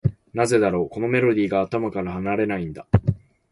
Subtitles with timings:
[0.33, 2.87] なぜだろう、このメロディーが頭から離れないんだ。